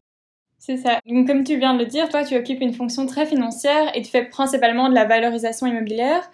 C'est 0.65 0.77
ça. 0.77 0.99
Donc, 1.05 1.27
comme 1.27 1.43
tu 1.43 1.57
viens 1.57 1.75
de 1.75 1.79
le 1.79 1.85
dire, 1.85 2.09
toi, 2.09 2.23
tu 2.23 2.35
occupes 2.35 2.59
une 2.59 2.73
fonction 2.73 3.05
très 3.05 3.27
financière 3.27 3.95
et 3.95 4.01
tu 4.01 4.09
fais 4.09 4.25
principalement 4.25 4.89
de 4.89 4.95
la 4.95 5.05
valorisation 5.05 5.67
immobilière. 5.67 6.27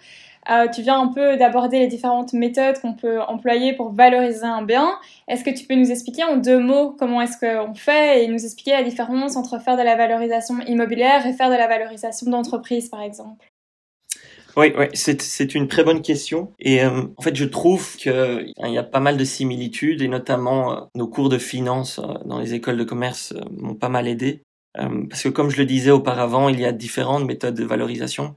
Euh, 0.50 0.66
tu 0.68 0.82
viens 0.82 1.00
un 1.00 1.08
peu 1.08 1.36
d'aborder 1.36 1.78
les 1.78 1.86
différentes 1.86 2.32
méthodes 2.32 2.80
qu'on 2.80 2.94
peut 2.94 3.20
employer 3.20 3.74
pour 3.74 3.92
valoriser 3.92 4.44
un 4.44 4.62
bien. 4.62 4.98
Est-ce 5.28 5.44
que 5.44 5.50
tu 5.50 5.66
peux 5.66 5.74
nous 5.74 5.90
expliquer 5.90 6.24
en 6.24 6.36
deux 6.36 6.58
mots 6.58 6.96
comment 6.98 7.20
est-ce 7.20 7.38
qu'on 7.38 7.74
fait 7.74 8.24
et 8.24 8.28
nous 8.28 8.44
expliquer 8.44 8.72
la 8.72 8.82
différence 8.82 9.36
entre 9.36 9.60
faire 9.60 9.76
de 9.76 9.82
la 9.82 9.96
valorisation 9.96 10.58
immobilière 10.66 11.26
et 11.26 11.32
faire 11.32 11.50
de 11.50 11.54
la 11.54 11.68
valorisation 11.68 12.28
d'entreprise, 12.30 12.88
par 12.88 13.02
exemple? 13.02 13.46
Oui, 14.56 14.72
oui, 14.76 14.86
c'est 14.92 15.54
une 15.54 15.66
très 15.66 15.82
bonne 15.84 16.02
question. 16.02 16.52
Et 16.58 16.84
euh, 16.84 17.04
en 17.16 17.22
fait, 17.22 17.34
je 17.34 17.44
trouve 17.44 17.96
qu'il 17.96 18.52
y 18.58 18.78
a 18.78 18.82
pas 18.82 19.00
mal 19.00 19.16
de 19.16 19.24
similitudes, 19.24 20.02
et 20.02 20.08
notamment 20.08 20.72
euh, 20.72 20.80
nos 20.94 21.06
cours 21.06 21.28
de 21.28 21.38
finance 21.38 22.00
dans 22.26 22.38
les 22.38 22.52
écoles 22.52 22.76
de 22.76 22.84
commerce 22.84 23.32
m'ont 23.50 23.74
pas 23.74 23.88
mal 23.88 24.08
aidé. 24.08 24.42
parce 24.74 25.22
que 25.22 25.28
comme 25.28 25.50
je 25.50 25.56
le 25.56 25.66
disais 25.66 25.92
auparavant, 25.92 26.48
il 26.48 26.60
y 26.60 26.66
a 26.66 26.72
différentes 26.72 27.24
méthodes 27.24 27.54
de 27.54 27.64
valorisation 27.64 28.34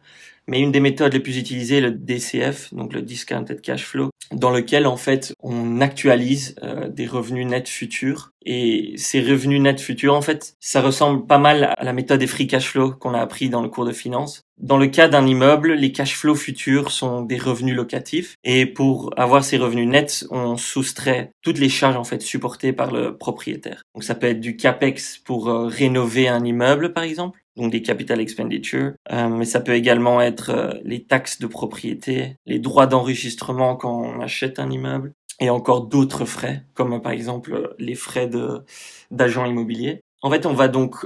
Mais 0.48 0.60
une 0.60 0.72
des 0.72 0.80
méthodes 0.80 1.14
les 1.14 1.20
plus 1.20 1.38
utilisées 1.38 1.78
est 1.78 1.82
le 1.82 1.92
DCF, 1.92 2.74
donc 2.74 2.94
le 2.94 3.02
Discounted 3.02 3.62
Cash 3.62 3.86
Flow, 3.86 4.10
dans 4.32 4.52
lequel 4.52 4.86
en 4.88 4.98
fait 4.98 5.34
on 5.42 5.82
actualise 5.82 6.56
euh, 6.64 6.88
des 6.90 7.08
revenus 7.08 7.48
nets 7.48 7.70
futurs. 7.70 8.32
Et 8.48 8.94
ces 8.98 9.22
revenus 9.22 9.60
nets 9.60 9.82
futurs, 9.82 10.14
en 10.14 10.22
fait, 10.22 10.56
ça 10.60 10.82
ressemble 10.82 11.25
pas 11.25 11.40
mal 11.40 11.74
à 11.78 11.84
la 11.84 11.94
méthode 11.94 12.20
des 12.20 12.28
free 12.28 12.46
cash 12.46 12.70
flow 12.70 12.92
qu'on 12.92 13.16
a 13.16 13.20
appris 13.20 13.50
dans 13.50 13.64
le 13.64 13.70
cours 13.70 13.86
de 13.86 13.92
finance. 13.92 14.44
Dans 14.60 14.78
le 14.78 14.86
cas 14.86 15.08
d'un 15.08 15.25
immeuble, 15.25 15.74
les 15.74 15.92
cash 15.92 16.16
flows 16.16 16.36
futurs 16.36 16.92
sont 16.92 17.24
des 17.24 17.38
revenus 17.38 17.75
locatifs. 17.75 18.36
Et 18.44 18.68
pour 18.68 19.12
avoir 19.18 19.44
ces 19.44 19.58
revenus 19.58 19.88
nets, 19.88 20.25
on 20.30 20.58
soustrait 20.58 21.32
toutes 21.42 21.58
les 21.58 21.70
charges 21.70 21.98
en 21.98 22.04
fait 22.04 22.22
supportées 22.22 22.72
par 22.72 22.92
le 22.92 23.18
propriétaire. 23.18 23.82
Donc 23.96 24.04
ça 24.04 24.14
peut 24.14 24.28
être 24.28 24.42
du 24.42 24.56
capex 24.56 25.18
pour 25.18 25.50
euh, 25.50 25.66
rénover 25.66 26.28
un 26.28 26.46
immeuble, 26.46 26.94
par 26.94 27.04
exemple 27.04 27.40
donc 27.55 27.71
des 27.71 27.81
capital 27.81 28.19
expenditures, 28.19 28.93
euh, 29.12 29.29
mais 29.29 29.45
ça 29.45 29.62
peut 29.62 29.74
également 29.74 30.21
être 30.21 30.50
euh, 30.50 30.74
les 30.83 31.03
taxes 31.03 31.39
de 31.39 31.47
propriété, 31.47 32.38
les 32.45 32.59
droits 32.59 32.88
d'enregistrement 32.88 33.75
quand 33.75 34.01
on 34.01 34.21
achète 34.21 34.59
un 34.59 34.69
immeuble, 34.69 35.13
et 35.39 35.50
encore 35.50 35.88
d'autres 35.88 36.25
frais, 36.25 36.63
comme 36.74 36.93
euh, 36.93 37.00
par 37.00 37.12
exemple 37.12 37.75
les 37.79 37.95
frais 37.95 38.27
de 38.27 38.63
d'agent 39.12 39.45
immobilier. 39.45 40.01
En 40.25 40.32
fait, 40.32 40.48
on 40.48 40.53
va 40.53 40.67
donc 40.67 41.05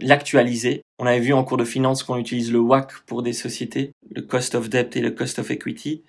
l'actualiser. 0.00 0.82
On 0.98 1.06
avait 1.06 1.20
vu 1.20 1.32
en 1.32 1.44
cours 1.44 1.56
de 1.56 1.64
finance 1.64 2.02
qu'on 2.02 2.16
utilise 2.16 2.50
le 2.50 2.58
WACC 2.58 3.04
pour 3.06 3.22
des 3.22 3.32
sociétés, 3.32 3.92
le 4.12 4.22
cost 4.22 4.56
of 4.56 4.68
debt 4.68 4.96
et 4.96 5.00
le 5.00 5.12
cost 5.12 5.38
of 5.38 5.52
equity 5.52 6.02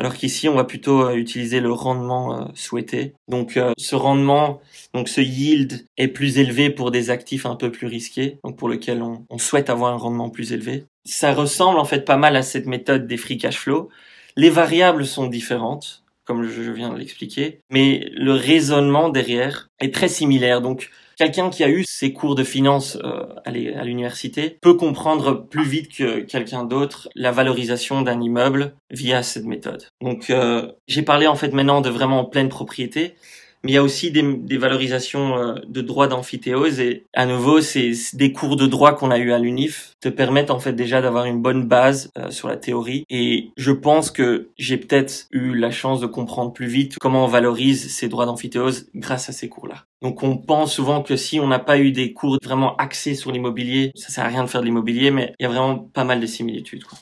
alors 0.00 0.14
qu'ici 0.14 0.48
on 0.48 0.54
va 0.54 0.64
plutôt 0.64 1.02
euh, 1.02 1.14
utiliser 1.14 1.60
le 1.60 1.70
rendement 1.70 2.34
euh, 2.34 2.44
souhaité. 2.54 3.12
Donc 3.28 3.58
euh, 3.58 3.72
ce 3.76 3.94
rendement, 3.94 4.62
donc 4.94 5.10
ce 5.10 5.20
yield 5.20 5.84
est 5.98 6.08
plus 6.08 6.38
élevé 6.38 6.70
pour 6.70 6.90
des 6.90 7.10
actifs 7.10 7.44
un 7.44 7.54
peu 7.54 7.70
plus 7.70 7.86
risqués, 7.86 8.38
donc 8.42 8.56
pour 8.56 8.70
lequel 8.70 9.02
on, 9.02 9.26
on 9.28 9.36
souhaite 9.36 9.68
avoir 9.68 9.92
un 9.92 9.98
rendement 9.98 10.30
plus 10.30 10.54
élevé. 10.54 10.84
Ça 11.04 11.34
ressemble 11.34 11.78
en 11.78 11.84
fait 11.84 12.06
pas 12.06 12.16
mal 12.16 12.34
à 12.36 12.42
cette 12.42 12.64
méthode 12.64 13.06
des 13.06 13.18
free 13.18 13.36
cash 13.36 13.58
flow. 13.58 13.90
Les 14.36 14.48
variables 14.48 15.04
sont 15.04 15.26
différentes, 15.26 16.02
comme 16.24 16.48
je 16.48 16.70
viens 16.72 16.88
de 16.88 16.96
l'expliquer, 16.96 17.60
mais 17.68 18.10
le 18.14 18.32
raisonnement 18.32 19.10
derrière 19.10 19.68
est 19.80 19.92
très 19.92 20.08
similaire. 20.08 20.62
Donc 20.62 20.88
quelqu'un 21.20 21.50
qui 21.50 21.62
a 21.64 21.68
eu 21.68 21.84
ses 21.86 22.14
cours 22.14 22.34
de 22.34 22.42
finance 22.44 22.96
euh, 23.04 23.26
à 23.44 23.50
l'université 23.84 24.56
peut 24.62 24.72
comprendre 24.72 25.46
plus 25.46 25.64
vite 25.64 25.94
que 25.94 26.20
quelqu'un 26.20 26.64
d'autre 26.64 27.10
la 27.14 27.30
valorisation 27.30 28.00
d'un 28.00 28.22
immeuble 28.22 28.72
via 28.90 29.22
cette 29.22 29.44
méthode. 29.44 29.86
Donc 30.00 30.30
euh, 30.30 30.72
j'ai 30.88 31.02
parlé 31.02 31.26
en 31.26 31.34
fait 31.34 31.52
maintenant 31.52 31.82
de 31.82 31.90
vraiment 31.90 32.24
pleine 32.24 32.48
propriété, 32.48 33.16
mais 33.62 33.72
il 33.72 33.74
y 33.74 33.78
a 33.78 33.82
aussi 33.82 34.10
des, 34.10 34.22
des 34.22 34.58
valorisations 34.58 35.36
euh, 35.36 35.54
de 35.66 35.80
droits 35.80 36.08
d'amphithéose 36.08 36.80
et 36.80 37.06
à 37.14 37.26
nouveau 37.26 37.60
c'est 37.60 37.92
des 38.14 38.32
cours 38.32 38.56
de 38.56 38.66
droit 38.66 38.94
qu'on 38.94 39.10
a 39.10 39.18
eu 39.18 39.32
à 39.32 39.38
l'UNIF 39.38 39.94
te 40.00 40.08
permettent 40.08 40.50
en 40.50 40.58
fait 40.58 40.72
déjà 40.72 41.02
d'avoir 41.02 41.26
une 41.26 41.42
bonne 41.42 41.66
base 41.66 42.10
euh, 42.18 42.30
sur 42.30 42.48
la 42.48 42.56
théorie 42.56 43.04
et 43.10 43.50
je 43.56 43.72
pense 43.72 44.10
que 44.10 44.50
j'ai 44.58 44.76
peut-être 44.76 45.26
eu 45.30 45.54
la 45.54 45.70
chance 45.70 46.00
de 46.00 46.06
comprendre 46.06 46.52
plus 46.52 46.66
vite 46.66 46.96
comment 46.98 47.24
on 47.24 47.28
valorise 47.28 47.90
ces 47.92 48.08
droits 48.08 48.26
d'amphithéose 48.26 48.88
grâce 48.94 49.28
à 49.28 49.32
ces 49.32 49.48
cours-là. 49.48 49.84
Donc 50.02 50.22
on 50.22 50.38
pense 50.38 50.72
souvent 50.72 51.02
que 51.02 51.16
si 51.16 51.40
on 51.40 51.46
n'a 51.46 51.58
pas 51.58 51.78
eu 51.78 51.92
des 51.92 52.12
cours 52.12 52.38
vraiment 52.42 52.76
axés 52.76 53.14
sur 53.14 53.32
l'immobilier, 53.32 53.92
ça 53.94 54.08
sert 54.08 54.24
à 54.24 54.28
rien 54.28 54.44
de 54.44 54.48
faire 54.48 54.62
de 54.62 54.66
l'immobilier, 54.66 55.10
mais 55.10 55.34
il 55.38 55.42
y 55.42 55.46
a 55.46 55.48
vraiment 55.50 55.76
pas 55.78 56.04
mal 56.04 56.20
de 56.20 56.26
similitudes. 56.26 56.84
Quoi. 56.84 56.98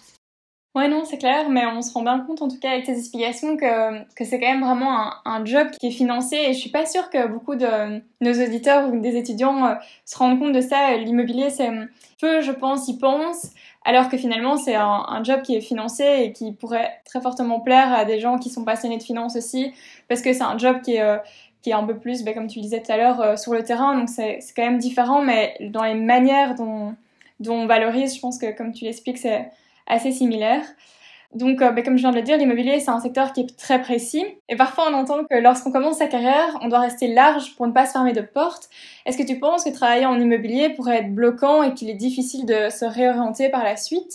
Ouais, 0.79 0.87
non, 0.87 1.05
c'est 1.05 1.19
clair, 1.19 1.51
mais 1.51 1.67
on 1.67 1.83
se 1.83 1.93
rend 1.93 2.03
bien 2.03 2.21
compte, 2.21 2.41
en 2.41 2.47
tout 2.47 2.61
cas, 2.61 2.71
avec 2.71 2.87
tes 2.87 2.97
explications, 2.97 3.57
que, 3.57 4.05
que 4.15 4.25
c'est 4.25 4.39
quand 4.39 4.47
même 4.47 4.63
vraiment 4.63 5.11
un, 5.25 5.45
job 5.45 5.71
qui 5.73 5.89
est 5.89 5.91
financé. 5.91 6.37
Et 6.37 6.53
je 6.53 6.59
suis 6.61 6.71
pas 6.71 6.87
sûre 6.87 7.11
que 7.11 7.27
beaucoup 7.27 7.57
de 7.57 8.01
nos 8.21 8.33
auditeurs 8.33 8.89
ou 8.89 9.01
des 9.01 9.17
étudiants 9.17 9.67
euh, 9.67 9.75
se 10.05 10.17
rendent 10.17 10.39
compte 10.39 10.53
de 10.53 10.61
ça. 10.61 10.97
L'immobilier, 10.97 11.51
c'est 11.51 11.69
peu, 12.21 12.43
je 12.43 12.53
pense, 12.53 12.87
y 12.87 12.97
pensent, 12.97 13.51
alors 13.85 14.09
que 14.09 14.17
finalement, 14.17 14.57
c'est 14.57 14.77
un, 14.77 15.21
job 15.25 15.43
qui 15.43 15.57
est 15.57 15.61
financé 15.61 16.05
et 16.21 16.33
qui 16.33 16.53
pourrait 16.53 17.01
très 17.05 17.21
fortement 17.21 17.59
plaire 17.59 17.93
à 17.93 18.05
des 18.05 18.21
gens 18.21 18.39
qui 18.39 18.49
sont 18.49 18.65
passionnés 18.65 18.99
de 18.99 19.03
finance 19.03 19.35
aussi, 19.35 19.73
parce 20.09 20.23
que 20.23 20.33
c'est 20.33 20.45
un 20.45 20.59
job 20.59 20.81
qui 20.83 20.95
est. 20.95 21.03
Euh, 21.03 21.19
qui 21.61 21.71
est 21.71 21.75
un 21.75 21.83
peu 21.83 21.99
plus, 21.99 22.23
ben, 22.23 22.35
comme 22.35 22.47
tu 22.47 22.61
disais 22.61 22.81
tout 22.81 22.93
à 22.93 22.97
l'heure, 22.97 23.21
euh, 23.21 23.37
sur 23.37 23.53
le 23.53 23.65
terrain. 23.65 23.99
Donc 23.99 24.09
c'est 24.09 24.39
quand 24.55 24.63
même 24.63 24.79
différent, 24.79 25.23
mais 25.23 25.57
dans 25.61 25.83
les 25.83 25.95
manières 25.95 26.55
dont, 26.55 26.95
dont 27.41 27.63
on 27.63 27.67
valorise, 27.67 28.15
je 28.15 28.21
pense 28.21 28.39
que 28.39 28.57
comme 28.57 28.73
tu 28.73 28.85
l'expliques, 28.85 29.19
c'est 29.19 29.51
assez 29.88 30.12
similaires. 30.12 30.64
Donc, 31.35 31.61
euh, 31.61 31.73
bah, 31.73 31.83
comme 31.83 31.97
je 31.97 32.02
viens 32.02 32.11
de 32.11 32.16
le 32.16 32.23
dire, 32.23 32.38
l'immobilier, 32.38 32.80
c'est 32.80 32.90
un 32.90 33.00
secteur 33.00 33.33
qui 33.33 33.40
est 33.40 33.59
très 33.59 33.83
précis. 33.83 34.25
Et 34.49 34.57
parfois, 34.57 34.88
on 34.90 34.95
entend 34.95 35.25
que 35.25 35.37
lorsqu'on 35.37 35.71
commence 35.71 35.99
sa 35.99 36.07
carrière, 36.07 36.59
on 36.62 36.68
doit 36.68 36.80
rester 36.80 37.12
large 37.12 37.54
pour 37.57 37.66
ne 37.66 37.73
pas 37.73 37.87
se 37.87 37.92
fermer 37.92 38.14
de 38.14 38.23
porte. 38.23 38.71
Est-ce 39.04 39.18
que 39.18 39.26
tu 39.26 39.38
penses 39.38 39.64
que 39.64 39.71
travailler 39.71 40.07
en 40.07 40.18
immobilier 40.18 40.71
pourrait 40.71 40.99
être 40.99 41.14
bloquant 41.14 41.62
et 41.62 41.75
qu'il 41.75 41.90
est 41.90 41.95
difficile 41.95 42.47
de 42.47 42.71
se 42.71 42.87
réorienter 42.87 43.50
par 43.50 43.62
la 43.62 43.76
suite? 43.76 44.12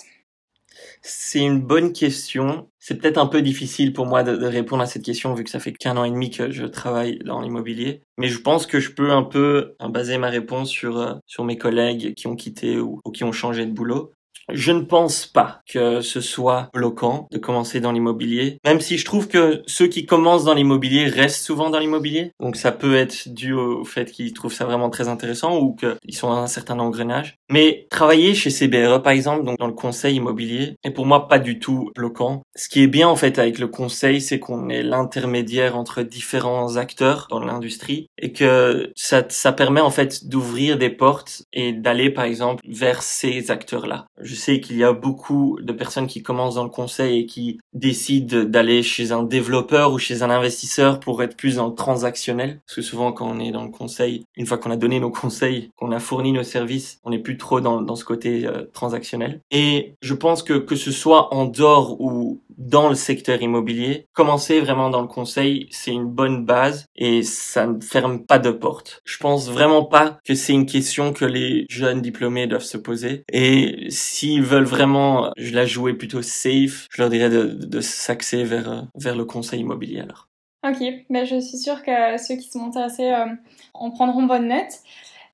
C'est 1.03 1.39
une 1.39 1.61
bonne 1.61 1.93
question. 1.93 2.67
C'est 2.79 2.97
peut-être 2.97 3.19
un 3.19 3.27
peu 3.27 3.43
difficile 3.43 3.93
pour 3.93 4.07
moi 4.07 4.23
de, 4.23 4.45
répondre 4.45 4.81
à 4.81 4.87
cette 4.87 5.03
question 5.03 5.35
vu 5.35 5.43
que 5.43 5.51
ça 5.51 5.59
fait 5.59 5.71
qu'un 5.71 5.97
an 5.97 6.03
et 6.05 6.09
demi 6.09 6.31
que 6.31 6.51
je 6.51 6.65
travaille 6.65 7.19
dans 7.19 7.41
l'immobilier. 7.41 8.01
Mais 8.17 8.27
je 8.27 8.39
pense 8.39 8.65
que 8.65 8.79
je 8.79 8.91
peux 8.91 9.11
un 9.11 9.23
peu 9.23 9.75
baser 9.87 10.17
ma 10.17 10.29
réponse 10.29 10.69
sur, 10.69 10.97
euh, 10.97 11.13
sur 11.27 11.43
mes 11.43 11.59
collègues 11.59 12.15
qui 12.15 12.25
ont 12.25 12.35
quitté 12.35 12.79
ou 12.79 12.99
qui 13.13 13.23
ont 13.23 13.31
changé 13.31 13.67
de 13.67 13.71
boulot. 13.71 14.13
Je 14.51 14.71
ne 14.71 14.81
pense 14.81 15.25
pas 15.25 15.61
que 15.67 16.01
ce 16.01 16.21
soit 16.21 16.69
bloquant 16.73 17.27
de 17.31 17.37
commencer 17.37 17.79
dans 17.79 17.91
l'immobilier, 17.91 18.57
même 18.65 18.81
si 18.81 18.97
je 18.97 19.05
trouve 19.05 19.27
que 19.27 19.61
ceux 19.67 19.87
qui 19.87 20.05
commencent 20.05 20.43
dans 20.43 20.53
l'immobilier 20.53 21.05
restent 21.05 21.45
souvent 21.45 21.69
dans 21.69 21.79
l'immobilier. 21.79 22.31
Donc 22.39 22.55
ça 22.55 22.71
peut 22.71 22.95
être 22.95 23.29
dû 23.29 23.53
au 23.53 23.85
fait 23.85 24.11
qu'ils 24.11 24.33
trouvent 24.33 24.53
ça 24.53 24.65
vraiment 24.65 24.89
très 24.89 25.07
intéressant 25.07 25.57
ou 25.59 25.75
qu'ils 25.75 26.15
sont 26.15 26.29
dans 26.29 26.37
un 26.37 26.47
certain 26.47 26.79
engrenage. 26.79 27.37
Mais 27.49 27.87
travailler 27.89 28.33
chez 28.35 28.49
CBRE 28.49 29.01
par 29.01 29.13
exemple, 29.13 29.45
donc 29.45 29.57
dans 29.59 29.67
le 29.67 29.73
conseil 29.73 30.15
immobilier, 30.15 30.75
est 30.83 30.91
pour 30.91 31.05
moi 31.05 31.27
pas 31.27 31.39
du 31.39 31.59
tout 31.59 31.91
bloquant. 31.95 32.43
Ce 32.55 32.67
qui 32.67 32.81
est 32.81 32.87
bien 32.87 33.07
en 33.07 33.15
fait 33.15 33.39
avec 33.39 33.59
le 33.59 33.67
conseil, 33.67 34.21
c'est 34.21 34.39
qu'on 34.39 34.69
est 34.69 34.83
l'intermédiaire 34.83 35.77
entre 35.77 36.01
différents 36.01 36.75
acteurs 36.75 37.27
dans 37.29 37.39
l'industrie 37.39 38.07
et 38.17 38.33
que 38.33 38.91
ça, 38.95 39.23
ça 39.29 39.53
permet 39.53 39.81
en 39.81 39.91
fait 39.91 40.27
d'ouvrir 40.27 40.77
des 40.77 40.89
portes 40.89 41.43
et 41.53 41.73
d'aller 41.73 42.09
par 42.09 42.25
exemple 42.25 42.63
vers 42.67 43.01
ces 43.03 43.51
acteurs-là. 43.51 44.07
Sais 44.35 44.59
qu'il 44.59 44.77
y 44.77 44.83
a 44.83 44.93
beaucoup 44.93 45.59
de 45.61 45.73
personnes 45.73 46.07
qui 46.07 46.23
commencent 46.23 46.55
dans 46.55 46.63
le 46.63 46.69
conseil 46.69 47.19
et 47.19 47.25
qui 47.25 47.59
décident 47.73 48.43
d'aller 48.43 48.83
chez 48.83 49.11
un 49.11 49.23
développeur 49.23 49.93
ou 49.93 49.97
chez 49.97 50.23
un 50.23 50.29
investisseur 50.29 50.99
pour 50.99 51.21
être 51.23 51.35
plus 51.35 51.55
dans 51.55 51.67
le 51.67 51.75
transactionnel. 51.75 52.61
Parce 52.65 52.75
que 52.75 52.81
souvent, 52.81 53.11
quand 53.11 53.27
on 53.29 53.39
est 53.39 53.51
dans 53.51 53.63
le 53.63 53.71
conseil, 53.71 54.25
une 54.35 54.45
fois 54.45 54.57
qu'on 54.57 54.71
a 54.71 54.77
donné 54.77 54.99
nos 54.99 55.11
conseils, 55.11 55.71
qu'on 55.75 55.91
a 55.91 55.99
fourni 55.99 56.31
nos 56.31 56.43
services, 56.43 56.99
on 57.03 57.09
n'est 57.09 57.19
plus 57.19 57.37
trop 57.37 57.61
dans, 57.61 57.81
dans 57.81 57.95
ce 57.95 58.05
côté 58.05 58.45
euh, 58.45 58.63
transactionnel. 58.73 59.41
Et 59.51 59.95
je 60.01 60.13
pense 60.13 60.43
que 60.43 60.53
que 60.53 60.75
ce 60.75 60.91
soit 60.91 61.33
en 61.33 61.45
dehors 61.45 61.99
ou 61.99 62.41
dans 62.57 62.89
le 62.89 62.95
secteur 62.95 63.41
immobilier, 63.41 64.07
commencer 64.13 64.59
vraiment 64.59 64.89
dans 64.89 65.01
le 65.01 65.07
conseil, 65.07 65.67
c'est 65.71 65.91
une 65.91 66.05
bonne 66.05 66.45
base 66.45 66.85
et 66.95 67.23
ça 67.23 67.67
ne 67.67 67.79
ferme 67.81 68.25
pas 68.25 68.39
de 68.39 68.51
porte. 68.51 69.01
Je 69.05 69.17
pense 69.17 69.49
vraiment 69.49 69.85
pas 69.85 70.19
que 70.25 70.35
c'est 70.35 70.53
une 70.53 70.65
question 70.65 71.13
que 71.13 71.25
les 71.25 71.65
jeunes 71.69 72.01
diplômés 72.01 72.47
doivent 72.47 72.63
se 72.63 72.77
poser. 72.77 73.23
Et 73.31 73.87
s'ils 73.89 74.43
veulent 74.43 74.63
vraiment 74.63 75.31
je 75.37 75.53
la 75.53 75.65
jouer 75.65 75.93
plutôt 75.93 76.21
safe, 76.21 76.87
je 76.91 77.01
leur 77.01 77.09
dirais 77.09 77.29
de, 77.29 77.43
de 77.45 77.81
s'axer 77.81 78.43
vers, 78.43 78.87
vers 78.95 79.15
le 79.15 79.25
conseil 79.25 79.61
immobilier 79.61 80.01
alors. 80.01 80.29
Ok, 80.65 80.81
ben 81.09 81.25
je 81.25 81.41
suis 81.41 81.57
sûre 81.57 81.83
que 81.83 82.17
ceux 82.17 82.35
qui 82.35 82.49
sont 82.49 82.65
intéressés 82.65 83.11
euh, 83.11 83.25
en 83.73 83.91
prendront 83.91 84.23
bonne 84.23 84.47
note. 84.47 84.79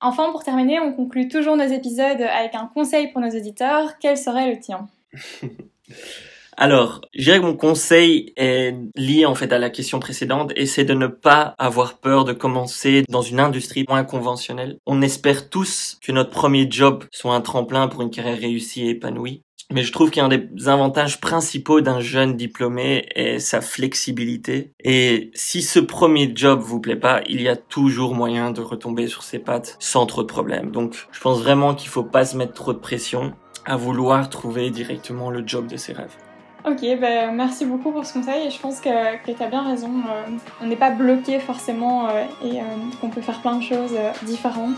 Enfin, 0.01 0.31
pour 0.31 0.43
terminer, 0.43 0.79
on 0.79 0.93
conclut 0.93 1.27
toujours 1.27 1.55
nos 1.55 1.67
épisodes 1.67 2.21
avec 2.21 2.55
un 2.55 2.65
conseil 2.73 3.11
pour 3.11 3.21
nos 3.21 3.29
auditeurs. 3.29 3.99
Quel 3.99 4.17
serait 4.17 4.49
le 4.51 4.59
tien? 4.59 4.87
Alors, 6.61 6.99
je 7.15 7.23
dirais 7.23 7.39
que 7.39 7.45
mon 7.45 7.55
conseil 7.55 8.33
est 8.35 8.75
lié 8.97 9.25
en 9.25 9.33
fait 9.33 9.53
à 9.53 9.59
la 9.59 9.69
question 9.69 10.01
précédente 10.01 10.51
et 10.57 10.65
c'est 10.65 10.83
de 10.83 10.93
ne 10.93 11.07
pas 11.07 11.55
avoir 11.57 11.99
peur 11.99 12.25
de 12.25 12.33
commencer 12.33 13.03
dans 13.07 13.21
une 13.21 13.39
industrie 13.39 13.85
moins 13.87 14.03
conventionnelle. 14.03 14.77
On 14.85 15.01
espère 15.01 15.49
tous 15.49 15.97
que 16.03 16.11
notre 16.11 16.31
premier 16.31 16.67
job 16.69 17.05
soit 17.11 17.33
un 17.33 17.39
tremplin 17.39 17.87
pour 17.87 18.01
une 18.01 18.09
carrière 18.09 18.37
réussie 18.37 18.85
et 18.85 18.89
épanouie. 18.89 19.41
Mais 19.71 19.83
je 19.83 19.93
trouve 19.93 20.11
qu'un 20.11 20.27
des 20.27 20.49
avantages 20.67 21.21
principaux 21.21 21.79
d'un 21.79 22.01
jeune 22.01 22.35
diplômé 22.35 23.07
est 23.15 23.39
sa 23.39 23.61
flexibilité. 23.61 24.73
Et 24.83 25.31
si 25.35 25.61
ce 25.61 25.79
premier 25.79 26.29
job 26.35 26.59
vous 26.59 26.81
plaît 26.81 26.97
pas, 26.97 27.21
il 27.29 27.41
y 27.41 27.47
a 27.47 27.55
toujours 27.55 28.15
moyen 28.15 28.51
de 28.51 28.59
retomber 28.59 29.07
sur 29.07 29.23
ses 29.23 29.39
pattes 29.39 29.77
sans 29.79 30.05
trop 30.05 30.23
de 30.23 30.27
problèmes. 30.27 30.71
Donc, 30.71 31.07
je 31.13 31.21
pense 31.21 31.39
vraiment 31.39 31.73
qu'il 31.73 31.87
faut 31.87 32.03
pas 32.03 32.25
se 32.25 32.35
mettre 32.35 32.53
trop 32.53 32.73
de 32.73 32.79
pression 32.79 33.31
à 33.63 33.77
vouloir 33.77 34.29
trouver 34.29 34.71
directement 34.71 35.29
le 35.29 35.47
job 35.47 35.65
de 35.67 35.77
ses 35.77 35.93
rêves. 35.93 36.17
Ok, 36.65 36.81
ben 36.81 37.31
merci 37.31 37.65
beaucoup 37.65 37.91
pour 37.91 38.05
ce 38.05 38.13
conseil 38.13 38.47
et 38.47 38.51
je 38.51 38.59
pense 38.59 38.81
que, 38.81 39.15
que 39.25 39.31
tu 39.31 39.41
as 39.41 39.47
bien 39.47 39.63
raison. 39.63 39.91
Euh, 40.09 40.23
on 40.61 40.67
n'est 40.67 40.75
pas 40.75 40.89
bloqué 40.89 41.39
forcément 41.39 42.09
euh, 42.09 42.25
et 42.43 42.59
euh, 42.59 42.63
qu'on 42.99 43.09
peut 43.09 43.21
faire 43.21 43.39
plein 43.39 43.55
de 43.55 43.63
choses 43.63 43.95
différentes. 44.23 44.75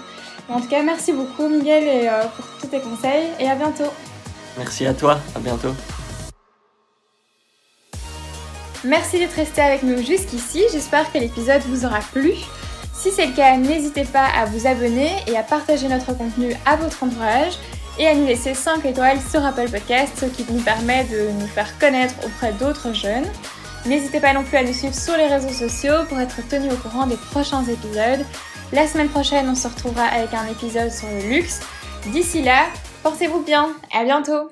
En 0.48 0.62
tout 0.62 0.68
cas, 0.68 0.84
merci 0.84 1.12
beaucoup 1.12 1.48
Miguel 1.48 1.84
et, 1.84 2.10
pour 2.36 2.46
tous 2.60 2.68
tes 2.68 2.82
conseils 2.82 3.30
et 3.40 3.50
à 3.50 3.56
bientôt. 3.56 3.92
Merci 4.58 4.86
à 4.86 4.94
toi, 4.94 5.20
à 5.36 5.40
bientôt. 5.40 5.74
Merci 8.84 9.20
d'être 9.20 9.36
resté 9.36 9.62
avec 9.62 9.84
nous 9.84 9.98
jusqu'ici, 9.98 10.64
j'espère 10.72 11.12
que 11.12 11.18
l'épisode 11.18 11.62
vous 11.68 11.86
aura 11.86 12.00
plu. 12.00 12.34
Si 12.94 13.12
c'est 13.12 13.28
le 13.28 13.34
cas, 13.34 13.58
n'hésitez 13.58 14.04
pas 14.04 14.26
à 14.38 14.46
vous 14.46 14.68
abonner 14.68 15.10
et 15.28 15.38
à 15.38 15.44
partager 15.44 15.88
notre 15.88 16.16
contenu 16.16 16.54
à 16.66 16.76
votre 16.76 17.04
entourage 17.04 17.54
et 17.98 18.08
à 18.08 18.16
nous 18.16 18.26
laisser 18.26 18.54
5 18.54 18.86
étoiles 18.86 19.20
sur 19.20 19.46
Apple 19.46 19.70
Podcast, 19.70 20.14
ce 20.20 20.26
qui 20.26 20.46
nous 20.52 20.62
permet 20.62 21.04
de 21.06 21.30
nous 21.40 21.48
faire 21.48 21.78
connaître 21.80 22.16
auprès 22.26 22.54
d'autres 22.54 22.94
jeunes. 22.94 23.26
N'hésitez 23.86 24.20
pas 24.20 24.34
non 24.34 24.44
plus 24.44 24.58
à 24.58 24.64
nous 24.64 24.74
suivre 24.74 24.94
sur 24.94 25.18
les 25.18 25.28
réseaux 25.28 25.50
sociaux 25.50 26.06
pour 26.08 26.20
être 26.20 26.48
tenu 26.48 26.72
au 26.72 26.76
courant 26.76 27.08
des 27.08 27.18
prochains 27.18 27.64
épisodes. 27.64 28.26
La 28.72 28.88
semaine 28.88 29.10
prochaine, 29.10 29.50
on 29.50 29.56
se 29.56 29.68
retrouvera 29.68 30.06
avec 30.06 30.34
un 30.34 30.46
épisode 30.48 30.92
sur 30.92 31.08
le 31.08 31.30
luxe. 31.30 31.62
D'ici 32.08 32.42
là, 32.42 32.68
portez-vous 33.04 33.42
bien, 33.42 33.70
à 33.94 34.04
bientôt 34.04 34.50